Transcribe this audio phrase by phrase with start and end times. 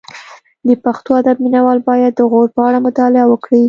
[0.67, 3.59] د پښتو ادب مینه وال باید د غور په اړه مطالعه وکړي